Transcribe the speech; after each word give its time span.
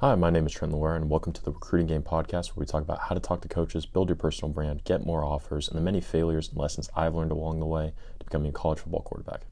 Hi, 0.00 0.14
my 0.14 0.28
name 0.28 0.44
is 0.44 0.52
Trent 0.52 0.74
Loire, 0.74 0.94
and 0.94 1.08
welcome 1.08 1.32
to 1.32 1.42
the 1.42 1.52
Recruiting 1.52 1.86
Game 1.86 2.02
Podcast, 2.02 2.48
where 2.48 2.60
we 2.60 2.66
talk 2.66 2.82
about 2.82 2.98
how 3.04 3.14
to 3.14 3.20
talk 3.20 3.40
to 3.40 3.48
coaches, 3.48 3.86
build 3.86 4.10
your 4.10 4.16
personal 4.16 4.52
brand, 4.52 4.84
get 4.84 5.06
more 5.06 5.24
offers, 5.24 5.68
and 5.68 5.78
the 5.78 5.80
many 5.80 6.02
failures 6.02 6.50
and 6.50 6.58
lessons 6.58 6.90
I've 6.94 7.14
learned 7.14 7.32
along 7.32 7.60
the 7.60 7.66
way 7.66 7.94
to 8.18 8.24
becoming 8.26 8.50
a 8.50 8.52
college 8.52 8.80
football 8.80 9.00
quarterback. 9.00 9.46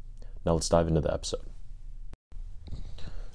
Now, 0.45 0.53
let's 0.53 0.69
dive 0.69 0.87
into 0.87 1.01
the 1.01 1.15
episode. 1.15 1.47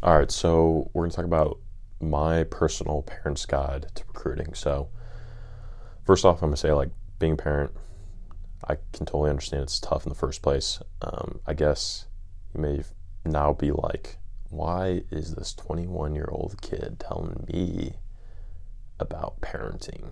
All 0.03 0.19
right, 0.19 0.29
so 0.29 0.91
we're 0.93 1.01
going 1.01 1.09
to 1.09 1.15
talk 1.15 1.25
about 1.25 1.57
my 1.99 2.43
personal 2.43 3.01
parent's 3.01 3.47
guide 3.47 3.87
to 3.95 4.03
recruiting. 4.05 4.53
So, 4.53 4.89
first 6.05 6.25
off, 6.25 6.43
I'm 6.43 6.49
going 6.49 6.53
to 6.53 6.57
say, 6.57 6.73
like, 6.73 6.91
being 7.17 7.33
a 7.33 7.37
parent, 7.37 7.71
I 8.67 8.75
can 8.93 9.07
totally 9.07 9.31
understand 9.31 9.63
it's 9.63 9.79
tough 9.79 10.05
in 10.05 10.09
the 10.09 10.15
first 10.15 10.43
place. 10.43 10.79
Um, 11.01 11.39
I 11.47 11.55
guess 11.55 12.05
you 12.53 12.61
may 12.61 12.83
now 13.25 13.53
be 13.53 13.71
like, 13.71 14.19
why 14.49 15.03
is 15.11 15.35
this 15.35 15.53
21 15.53 16.15
year 16.15 16.29
old 16.31 16.61
kid 16.61 16.99
telling 16.99 17.45
me 17.51 17.93
about 18.99 19.39
parenting? 19.41 20.11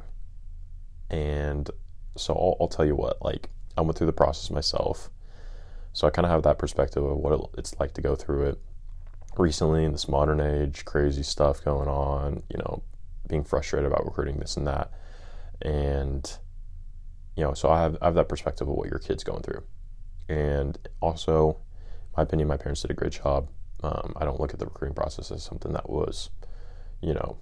And 1.10 1.70
so 2.16 2.34
I'll, 2.34 2.58
I'll, 2.62 2.68
tell 2.68 2.86
you 2.86 2.96
what, 2.96 3.22
like, 3.22 3.50
I 3.78 3.82
went 3.82 3.98
through 3.98 4.08
the 4.08 4.14
process 4.14 4.52
myself. 4.52 5.10
So 5.94 6.08
I 6.08 6.12
kind 6.12 6.26
of 6.26 6.32
have 6.32 6.44
that 6.44 6.60
perspective 6.60 7.04
of 7.04 7.18
what 7.18 7.50
it's 7.58 7.80
like 7.80 7.94
to 7.94 8.02
go 8.02 8.16
through 8.16 8.50
it 8.50 8.60
recently 9.38 9.84
in 9.84 9.92
this 9.92 10.08
modern 10.08 10.40
age, 10.40 10.86
crazy 10.86 11.24
stuff 11.24 11.64
going 11.64 11.88
on, 11.88 12.44
you 12.50 12.58
know, 12.58 12.84
being 13.28 13.44
frustrated 13.44 13.92
about 13.92 14.06
recruiting 14.06 14.38
this 14.38 14.58
and 14.58 14.68
that. 14.68 14.92
And, 15.62 16.32
you 17.36 17.44
know, 17.44 17.54
so 17.54 17.70
I 17.70 17.82
have, 17.82 17.98
I 18.02 18.06
have 18.06 18.16
that 18.16 18.30
perspective 18.30 18.68
of 18.68 18.76
what 18.76 18.90
your 18.90 19.00
kid's 19.00 19.24
going 19.24 19.42
through. 19.42 19.64
And 20.30 20.78
also, 21.02 21.58
my 22.16 22.24
opinion, 22.24 22.48
my 22.48 22.58
parents 22.58 22.82
did 22.82 22.92
a 22.92 22.96
great 22.96 23.14
job 23.14 23.48
um, 23.84 24.14
I 24.16 24.26
don't 24.26 24.40
look 24.40 24.54
at 24.54 24.60
the 24.60 24.66
recruiting 24.66 24.96
process 24.96 25.32
as 25.32 25.44
something 25.44 25.74
that 25.74 25.90
was, 25.90 26.30
you 27.02 27.14
know, 27.14 27.38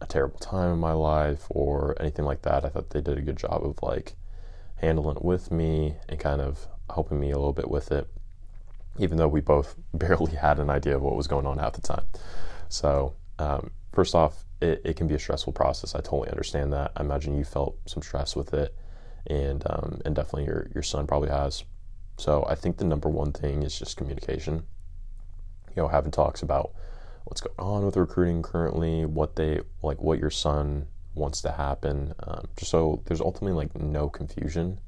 a 0.00 0.06
terrible 0.06 0.38
time 0.38 0.72
in 0.72 0.78
my 0.78 0.92
life 0.92 1.46
or 1.50 1.96
anything 2.00 2.24
like 2.24 2.42
that. 2.42 2.64
I 2.64 2.68
thought 2.68 2.90
they 2.90 3.00
did 3.00 3.18
a 3.18 3.22
good 3.22 3.36
job 3.36 3.64
of 3.64 3.78
like 3.82 4.14
handling 4.76 5.16
it 5.16 5.24
with 5.24 5.50
me 5.50 5.96
and 6.08 6.18
kind 6.18 6.40
of 6.40 6.66
helping 6.92 7.20
me 7.20 7.30
a 7.30 7.36
little 7.36 7.52
bit 7.52 7.70
with 7.70 7.92
it, 7.92 8.08
even 8.98 9.16
though 9.16 9.28
we 9.28 9.40
both 9.40 9.76
barely 9.94 10.34
had 10.34 10.58
an 10.58 10.70
idea 10.70 10.96
of 10.96 11.02
what 11.02 11.16
was 11.16 11.26
going 11.26 11.46
on 11.46 11.58
half 11.58 11.74
the 11.74 11.80
time. 11.80 12.04
So, 12.68 13.14
um, 13.38 13.70
first 13.92 14.14
off, 14.14 14.44
it, 14.60 14.82
it, 14.84 14.96
can 14.96 15.06
be 15.06 15.14
a 15.14 15.18
stressful 15.18 15.54
process. 15.54 15.94
I 15.94 16.00
totally 16.00 16.28
understand 16.28 16.72
that. 16.74 16.92
I 16.94 17.00
imagine 17.00 17.36
you 17.36 17.44
felt 17.44 17.78
some 17.86 18.02
stress 18.02 18.36
with 18.36 18.52
it, 18.52 18.76
and 19.26 19.62
um, 19.66 20.00
and 20.04 20.14
definitely 20.14 20.44
your 20.44 20.68
your 20.74 20.82
son 20.82 21.06
probably 21.06 21.30
has. 21.30 21.64
So 22.18 22.44
I 22.46 22.54
think 22.54 22.76
the 22.76 22.84
number 22.84 23.08
one 23.08 23.32
thing 23.32 23.62
is 23.62 23.78
just 23.78 23.96
communication 23.96 24.64
you 25.76 25.82
know, 25.82 25.88
having 25.88 26.10
talks 26.10 26.42
about 26.42 26.72
what's 27.24 27.40
going 27.40 27.58
on 27.58 27.84
with 27.84 27.96
recruiting 27.96 28.42
currently, 28.42 29.04
what 29.04 29.36
they 29.36 29.60
like, 29.82 30.00
what 30.00 30.18
your 30.18 30.30
son 30.30 30.86
wants 31.14 31.40
to 31.42 31.52
happen, 31.52 32.14
um, 32.24 32.48
just 32.56 32.70
so 32.70 33.02
there's 33.06 33.20
ultimately 33.20 33.56
like 33.56 33.74
no 33.80 34.08
confusion. 34.08 34.80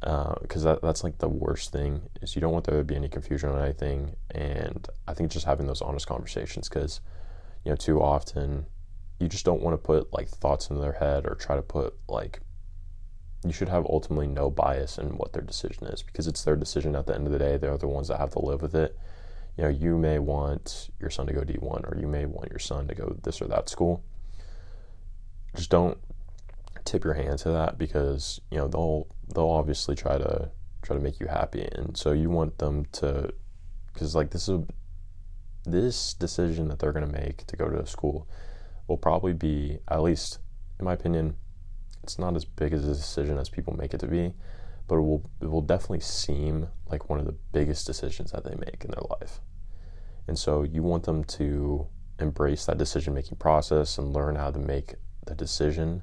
Because 0.00 0.64
uh, 0.64 0.74
that, 0.74 0.82
that's 0.82 1.02
like 1.02 1.18
the 1.18 1.28
worst 1.28 1.72
thing 1.72 2.02
is 2.22 2.36
you 2.36 2.40
don't 2.40 2.52
want 2.52 2.66
there 2.66 2.78
to 2.78 2.84
be 2.84 2.94
any 2.94 3.08
confusion 3.08 3.50
on 3.50 3.60
anything, 3.60 4.14
and 4.30 4.86
I 5.08 5.14
think 5.14 5.30
just 5.32 5.46
having 5.46 5.66
those 5.66 5.82
honest 5.82 6.06
conversations 6.06 6.68
because 6.68 7.00
you 7.64 7.70
know 7.70 7.76
too 7.76 8.00
often 8.00 8.66
you 9.18 9.26
just 9.26 9.44
don't 9.44 9.62
want 9.62 9.74
to 9.74 9.78
put 9.78 10.12
like 10.12 10.28
thoughts 10.28 10.70
in 10.70 10.80
their 10.80 10.92
head 10.92 11.26
or 11.26 11.34
try 11.34 11.56
to 11.56 11.62
put 11.62 11.94
like 12.08 12.40
you 13.44 13.52
should 13.52 13.68
have 13.68 13.86
ultimately 13.86 14.26
no 14.26 14.50
bias 14.50 14.98
in 14.98 15.16
what 15.16 15.32
their 15.32 15.42
decision 15.42 15.86
is 15.86 16.02
because 16.02 16.26
it's 16.26 16.44
their 16.44 16.56
decision 16.56 16.94
at 16.94 17.06
the 17.06 17.14
end 17.14 17.26
of 17.26 17.32
the 17.32 17.38
day. 17.38 17.56
They're 17.56 17.78
the 17.78 17.88
ones 17.88 18.08
that 18.08 18.18
have 18.18 18.30
to 18.32 18.40
live 18.40 18.62
with 18.62 18.74
it 18.74 18.96
you 19.58 19.64
know, 19.64 19.70
you 19.70 19.98
may 19.98 20.20
want 20.20 20.88
your 21.00 21.10
son 21.10 21.26
to 21.26 21.32
go 21.32 21.40
D1 21.40 21.62
or 21.62 21.98
you 22.00 22.06
may 22.06 22.24
want 22.26 22.48
your 22.48 22.60
son 22.60 22.86
to 22.86 22.94
go 22.94 23.16
this 23.24 23.42
or 23.42 23.48
that 23.48 23.68
school. 23.68 24.04
Just 25.56 25.68
don't 25.68 25.98
tip 26.84 27.02
your 27.02 27.14
hand 27.14 27.40
to 27.40 27.50
that 27.50 27.76
because, 27.76 28.40
you 28.52 28.56
know, 28.56 28.68
they'll 28.68 29.08
they'll 29.34 29.50
obviously 29.50 29.96
try 29.96 30.16
to 30.16 30.50
try 30.82 30.94
to 30.94 31.02
make 31.02 31.18
you 31.18 31.26
happy 31.26 31.68
and 31.72 31.96
so 31.96 32.12
you 32.12 32.30
want 32.30 32.56
them 32.58 32.84
to 32.92 33.30
cuz 33.94 34.14
like 34.14 34.30
this 34.30 34.48
is 34.48 34.60
this 35.64 36.14
decision 36.14 36.68
that 36.68 36.78
they're 36.78 36.92
going 36.92 37.04
to 37.04 37.20
make 37.20 37.44
to 37.46 37.56
go 37.56 37.68
to 37.68 37.80
a 37.80 37.86
school 37.86 38.28
will 38.86 38.96
probably 38.96 39.32
be 39.32 39.80
at 39.88 40.00
least 40.00 40.38
in 40.78 40.84
my 40.84 40.92
opinion 40.92 41.36
it's 42.04 42.18
not 42.18 42.36
as 42.36 42.44
big 42.44 42.72
as 42.72 42.84
a 42.84 42.94
decision 42.94 43.36
as 43.36 43.50
people 43.50 43.76
make 43.76 43.92
it 43.92 44.00
to 44.00 44.06
be 44.06 44.32
but 44.86 44.96
it 44.96 45.02
will 45.02 45.30
it 45.42 45.50
will 45.50 45.60
definitely 45.60 46.00
seem 46.00 46.68
like 46.90 47.10
one 47.10 47.20
of 47.20 47.26
the 47.26 47.36
biggest 47.52 47.86
decisions 47.86 48.32
that 48.32 48.44
they 48.44 48.54
make 48.54 48.84
in 48.84 48.90
their 48.90 49.02
life. 49.20 49.40
And 50.28 50.38
so 50.38 50.62
you 50.62 50.82
want 50.82 51.04
them 51.04 51.24
to 51.24 51.86
embrace 52.20 52.66
that 52.66 52.78
decision 52.78 53.14
making 53.14 53.38
process 53.38 53.98
and 53.98 54.12
learn 54.12 54.36
how 54.36 54.50
to 54.50 54.58
make 54.58 54.94
the 55.26 55.34
decision 55.34 56.02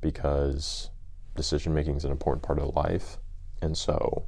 because 0.00 0.90
decision 1.36 1.74
making 1.74 1.96
is 1.96 2.04
an 2.04 2.10
important 2.10 2.42
part 2.42 2.58
of 2.58 2.74
life. 2.74 3.18
And 3.60 3.76
so 3.76 4.24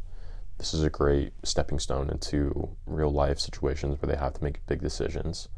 this 0.58 0.74
is 0.74 0.82
a 0.84 0.90
great 0.90 1.32
stepping 1.42 1.78
stone 1.78 2.10
into 2.10 2.76
real 2.86 3.10
life 3.10 3.38
situations 3.38 4.00
where 4.00 4.12
they 4.12 4.18
have 4.18 4.34
to 4.34 4.44
make 4.44 4.64
big 4.66 4.80
decisions. 4.80 5.48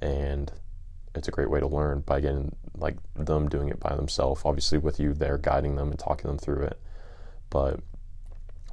And 0.00 0.50
it's 1.14 1.28
a 1.28 1.32
great 1.32 1.50
way 1.50 1.60
to 1.60 1.66
learn 1.66 2.00
by 2.00 2.20
getting 2.20 2.56
like 2.76 2.96
them 3.14 3.48
doing 3.48 3.68
it 3.68 3.80
by 3.80 3.94
themselves, 3.94 4.42
obviously 4.44 4.78
with 4.78 4.98
you 4.98 5.12
there 5.12 5.36
guiding 5.36 5.76
them 5.76 5.90
and 5.90 5.98
talking 5.98 6.28
them 6.28 6.38
through 6.38 6.62
it 6.62 6.80
but 7.52 7.80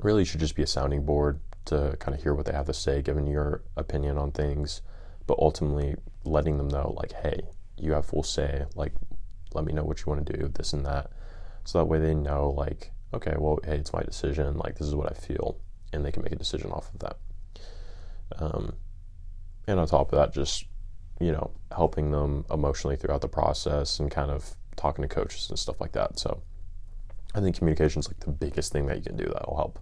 really 0.02 0.26
should 0.26 0.40
just 0.40 0.56
be 0.56 0.64
a 0.64 0.68
sounding 0.68 1.06
board 1.06 1.40
to 1.66 1.96
kind 2.00 2.16
of 2.16 2.24
hear 2.24 2.34
what 2.34 2.46
they 2.46 2.54
have 2.54 2.66
to 2.66 2.74
say, 2.74 3.02
giving 3.02 3.28
your 3.28 3.62
opinion 3.76 4.18
on 4.18 4.32
things, 4.32 4.82
but 5.28 5.38
ultimately 5.40 5.96
letting 6.24 6.58
them 6.58 6.68
know, 6.68 6.96
like, 6.98 7.14
hey, 7.14 7.42
you 7.78 7.94
have 7.94 8.06
full 8.06 8.24
say, 8.24 8.66
like, 8.76 8.94
let 9.54 9.66
me 9.66 9.74
know 9.74 9.84
what 9.84 10.00
you 10.00 10.06
want 10.08 10.26
to 10.26 10.34
do, 10.34 10.48
this 10.48 10.74
and 10.74 10.86
that. 10.86 11.12
So 11.66 11.80
that 11.80 11.86
way 11.86 12.00
they 12.00 12.16
know, 12.16 12.50
like, 12.50 12.92
okay, 13.14 13.36
well, 13.38 13.60
hey, 13.64 13.78
it's 13.78 13.94
my 13.94 14.02
decision, 14.02 14.58
like, 14.58 14.78
this 14.78 14.88
is 14.88 14.96
what 14.96 15.12
I 15.12 15.14
feel, 15.14 15.58
and 15.94 16.04
they 16.04 16.12
can 16.12 16.24
make 16.24 16.32
a 16.32 16.38
decision 16.38 16.72
off 16.72 16.92
of 16.94 17.00
that. 17.00 17.18
Um, 18.38 18.74
and 19.68 19.80
on 19.80 19.88
top 19.88 20.12
of 20.12 20.18
that, 20.18 20.34
just, 20.34 20.66
you 21.20 21.32
know, 21.32 21.52
helping 21.76 22.12
them 22.12 22.46
emotionally 22.50 22.96
throughout 22.96 23.22
the 23.22 23.28
process 23.28 24.00
and 24.00 24.10
kind 24.10 24.32
of 24.32 24.56
talking 24.76 25.04
to 25.04 25.08
coaches 25.08 25.50
and 25.50 25.60
stuff 25.60 25.80
like 25.80 25.92
that. 25.92 26.18
So, 26.18 26.42
I 27.36 27.42
think 27.42 27.58
communication 27.58 28.00
is 28.00 28.08
like 28.08 28.20
the 28.22 28.32
biggest 28.32 28.72
thing 28.72 28.88
that 28.88 28.98
you 28.98 29.04
can 29.04 29.16
do 29.16 29.26
that 29.26 29.48
will 29.48 29.58
help 29.58 29.80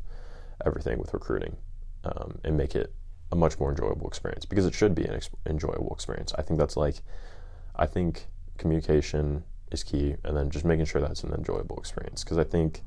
everything 0.65 0.97
with 0.99 1.13
recruiting 1.13 1.55
um, 2.03 2.39
and 2.43 2.57
make 2.57 2.75
it 2.75 2.93
a 3.31 3.35
much 3.35 3.59
more 3.59 3.69
enjoyable 3.69 4.07
experience 4.07 4.45
because 4.45 4.65
it 4.65 4.73
should 4.73 4.95
be 4.95 5.03
an 5.03 5.15
ex- 5.15 5.29
enjoyable 5.45 5.91
experience. 5.93 6.33
I 6.37 6.41
think 6.41 6.59
that's 6.59 6.77
like, 6.77 6.95
I 7.75 7.85
think 7.85 8.27
communication 8.57 9.43
is 9.71 9.83
key 9.83 10.15
and 10.23 10.35
then 10.35 10.49
just 10.49 10.65
making 10.65 10.85
sure 10.85 11.01
that's 11.01 11.23
an 11.23 11.33
enjoyable 11.33 11.77
experience 11.77 12.23
because 12.23 12.37
I 12.37 12.43
think, 12.43 12.81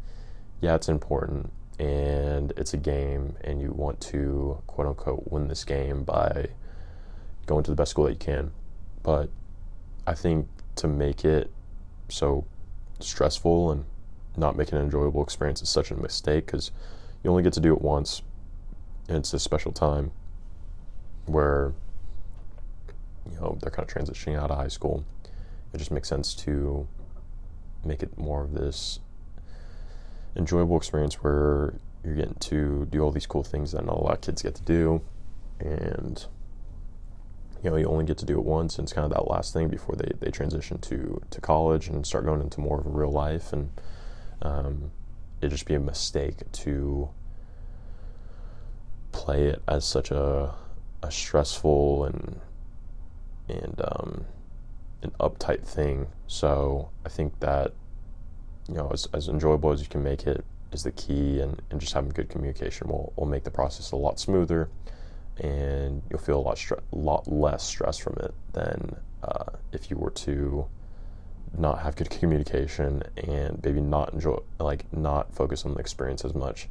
yeah, 0.60 0.74
it's 0.74 0.88
important 0.88 1.52
and 1.78 2.52
it's 2.56 2.74
a 2.74 2.78
game 2.78 3.36
and 3.42 3.60
you 3.60 3.72
want 3.72 4.00
to 4.00 4.62
quote 4.66 4.86
unquote 4.86 5.30
win 5.30 5.48
this 5.48 5.64
game 5.64 6.04
by 6.04 6.48
going 7.46 7.64
to 7.64 7.70
the 7.70 7.76
best 7.76 7.92
school 7.92 8.04
that 8.04 8.12
you 8.12 8.18
can. 8.18 8.50
But 9.02 9.30
I 10.06 10.14
think 10.14 10.48
to 10.76 10.88
make 10.88 11.24
it 11.24 11.50
so 12.08 12.44
stressful 13.00 13.72
and 13.72 13.84
not 14.36 14.56
making 14.56 14.78
an 14.78 14.84
enjoyable 14.84 15.22
experience 15.22 15.62
is 15.62 15.68
such 15.68 15.90
a 15.90 15.94
mistake 15.94 16.46
because 16.46 16.70
you 17.22 17.30
only 17.30 17.42
get 17.42 17.52
to 17.54 17.60
do 17.60 17.72
it 17.72 17.82
once 17.82 18.22
and 19.08 19.18
it's 19.18 19.32
a 19.34 19.38
special 19.38 19.72
time 19.72 20.12
where 21.26 21.72
you 23.28 23.36
know 23.36 23.58
they're 23.60 23.70
kind 23.70 23.88
of 23.88 23.94
transitioning 23.94 24.38
out 24.38 24.50
of 24.50 24.56
high 24.56 24.68
school. 24.68 25.04
It 25.72 25.78
just 25.78 25.90
makes 25.90 26.08
sense 26.08 26.34
to 26.36 26.86
make 27.84 28.02
it 28.02 28.16
more 28.16 28.42
of 28.42 28.54
this 28.54 29.00
enjoyable 30.36 30.76
experience 30.76 31.14
where 31.14 31.74
you're 32.04 32.14
getting 32.14 32.34
to 32.34 32.86
do 32.86 33.00
all 33.02 33.10
these 33.10 33.26
cool 33.26 33.42
things 33.42 33.72
that 33.72 33.84
not 33.84 33.96
a 33.96 34.00
lot 34.00 34.14
of 34.14 34.20
kids 34.20 34.42
get 34.42 34.54
to 34.54 34.62
do. 34.62 35.02
And 35.58 36.24
you 37.62 37.70
know 37.70 37.76
you 37.76 37.86
only 37.86 38.04
get 38.04 38.16
to 38.18 38.24
do 38.24 38.38
it 38.38 38.44
once 38.44 38.78
and 38.78 38.86
it's 38.86 38.92
kind 38.92 39.04
of 39.04 39.10
that 39.10 39.28
last 39.28 39.52
thing 39.52 39.68
before 39.68 39.94
they, 39.94 40.12
they 40.18 40.30
transition 40.30 40.78
to 40.78 41.20
to 41.30 41.40
college 41.40 41.88
and 41.88 42.06
start 42.06 42.24
going 42.24 42.40
into 42.40 42.60
more 42.60 42.80
of 42.80 42.86
a 42.86 42.90
real 42.90 43.12
life. 43.12 43.52
And 43.52 43.70
um, 44.42 44.92
it'd 45.40 45.50
just 45.50 45.66
be 45.66 45.74
a 45.74 45.80
mistake 45.80 46.50
to 46.52 47.08
play 49.12 49.46
it 49.46 49.62
as 49.66 49.84
such 49.84 50.10
a 50.10 50.54
a 51.02 51.10
stressful 51.10 52.04
and 52.04 52.40
and 53.48 53.80
um, 53.84 54.24
an 55.02 55.10
uptight 55.18 55.66
thing. 55.66 56.06
So 56.26 56.90
I 57.04 57.08
think 57.08 57.40
that 57.40 57.72
you 58.68 58.74
know 58.74 58.90
as, 58.92 59.08
as 59.12 59.28
enjoyable 59.28 59.72
as 59.72 59.80
you 59.80 59.88
can 59.88 60.02
make 60.02 60.26
it 60.26 60.44
is 60.72 60.84
the 60.84 60.92
key, 60.92 61.40
and, 61.40 61.60
and 61.70 61.80
just 61.80 61.92
having 61.92 62.10
good 62.10 62.28
communication 62.28 62.88
will 62.88 63.12
will 63.16 63.26
make 63.26 63.44
the 63.44 63.50
process 63.50 63.92
a 63.92 63.96
lot 63.96 64.20
smoother, 64.20 64.68
and 65.38 66.02
you'll 66.10 66.20
feel 66.20 66.38
a 66.38 66.40
lot 66.42 66.56
stre- 66.56 66.80
lot 66.92 67.30
less 67.30 67.62
stress 67.64 67.98
from 67.98 68.14
it 68.20 68.34
than 68.52 68.96
uh, 69.22 69.44
if 69.72 69.90
you 69.90 69.96
were 69.96 70.10
to 70.10 70.66
not 71.56 71.80
have 71.80 71.96
good 71.96 72.10
communication 72.10 73.02
and 73.16 73.60
maybe 73.64 73.80
not 73.80 74.12
enjoy 74.12 74.38
like 74.58 74.90
not 74.92 75.34
focus 75.34 75.64
on 75.64 75.74
the 75.74 75.80
experience 75.80 76.24
as 76.24 76.34
much 76.34 76.68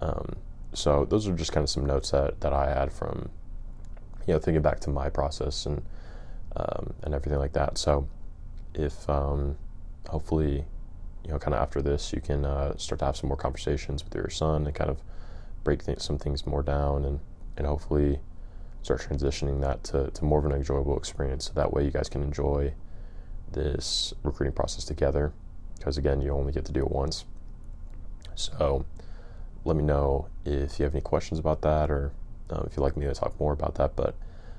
um, 0.00 0.36
so 0.72 1.04
those 1.04 1.26
are 1.28 1.34
just 1.34 1.52
kind 1.52 1.64
of 1.64 1.70
some 1.70 1.86
notes 1.86 2.10
that, 2.10 2.40
that 2.40 2.52
i 2.52 2.68
had 2.68 2.92
from 2.92 3.30
you 4.26 4.34
know 4.34 4.40
thinking 4.40 4.62
back 4.62 4.80
to 4.80 4.90
my 4.90 5.08
process 5.08 5.66
and 5.66 5.82
um, 6.56 6.94
and 7.02 7.14
everything 7.14 7.38
like 7.38 7.52
that. 7.52 7.78
So 7.78 8.08
if 8.74 9.08
um, 9.08 9.56
hopefully 10.08 10.64
you 11.24 11.30
know 11.30 11.38
kind 11.38 11.54
of 11.54 11.60
after 11.60 11.82
this 11.82 12.12
you 12.12 12.20
can 12.20 12.44
uh, 12.44 12.76
start 12.76 12.98
to 13.00 13.04
have 13.04 13.16
some 13.16 13.28
more 13.28 13.36
conversations 13.36 14.04
with 14.04 14.14
your 14.14 14.30
son 14.30 14.66
and 14.66 14.74
kind 14.74 14.90
of 14.90 15.02
break 15.64 15.84
th- 15.84 16.00
some 16.00 16.18
things 16.18 16.46
more 16.46 16.62
down 16.62 17.04
and 17.04 17.20
and 17.56 17.66
hopefully 17.66 18.20
start 18.82 19.02
transitioning 19.02 19.60
that 19.60 19.84
to, 19.84 20.10
to 20.12 20.24
more 20.24 20.38
of 20.38 20.46
an 20.46 20.52
enjoyable 20.52 20.96
experience 20.96 21.46
so 21.46 21.52
that 21.52 21.72
way 21.72 21.84
you 21.84 21.90
guys 21.90 22.08
can 22.08 22.22
enjoy 22.22 22.72
this 23.52 24.14
recruiting 24.22 24.54
process 24.54 24.84
together 24.84 25.32
because 25.78 25.96
again 25.98 26.20
you 26.20 26.30
only 26.30 26.52
get 26.52 26.64
to 26.64 26.72
do 26.72 26.80
it 26.80 26.90
once 26.90 27.24
so 28.34 28.84
let 29.64 29.76
me 29.76 29.82
know 29.82 30.28
if 30.44 30.78
you 30.78 30.84
have 30.84 30.94
any 30.94 31.00
questions 31.00 31.38
about 31.38 31.62
that 31.62 31.90
or 31.90 32.12
um, 32.50 32.64
if 32.66 32.76
you'd 32.76 32.82
like 32.82 32.96
me 32.96 33.06
to 33.06 33.14
talk 33.14 33.38
more 33.38 33.52
about 33.52 33.74
that 33.74 33.96
but 33.96 34.14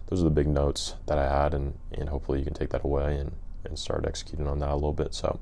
those 0.07 0.21
are 0.21 0.25
the 0.25 0.29
big 0.29 0.47
notes 0.47 0.95
that 1.07 1.17
i 1.17 1.27
had 1.27 1.53
and, 1.53 1.73
and 1.93 2.09
hopefully 2.09 2.39
you 2.39 2.45
can 2.45 2.53
take 2.53 2.69
that 2.69 2.83
away 2.83 3.17
and, 3.17 3.31
and 3.65 3.77
start 3.77 4.05
executing 4.05 4.47
on 4.47 4.59
that 4.59 4.69
a 4.69 4.75
little 4.75 4.94
bit 4.94 5.13
so 5.13 5.39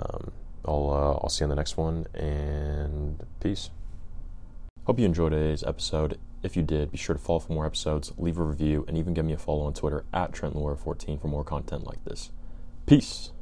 um, 0.00 0.32
I'll, 0.64 0.90
uh, 0.90 1.22
I'll 1.22 1.28
see 1.28 1.42
you 1.42 1.46
on 1.46 1.50
the 1.50 1.56
next 1.56 1.76
one 1.76 2.06
and 2.14 3.24
peace 3.40 3.70
Hope 4.88 4.98
you 4.98 5.04
enjoyed 5.04 5.32
today's 5.32 5.62
episode. 5.64 6.18
If 6.42 6.56
you 6.56 6.62
did, 6.62 6.90
be 6.90 6.96
sure 6.96 7.14
to 7.14 7.20
follow 7.20 7.40
for 7.40 7.52
more 7.52 7.66
episodes, 7.66 8.10
leave 8.16 8.38
a 8.38 8.42
review, 8.42 8.86
and 8.88 8.96
even 8.96 9.12
give 9.12 9.26
me 9.26 9.34
a 9.34 9.36
follow 9.36 9.66
on 9.66 9.74
Twitter 9.74 10.06
at 10.14 10.32
TrentLure14 10.32 11.20
for 11.20 11.28
more 11.28 11.44
content 11.44 11.86
like 11.86 12.02
this. 12.06 12.30
Peace. 12.88 13.30